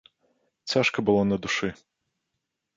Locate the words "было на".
1.11-1.39